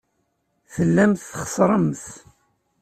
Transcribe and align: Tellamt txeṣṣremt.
Tellamt 0.73 1.23
txeṣṣremt. 1.31 2.03